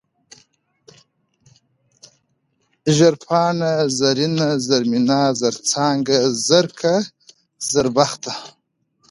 [2.97, 6.95] زرپاڼه، زرينه، زرمينه، زرڅانگه، زرکه،
[7.71, 8.33] زربخته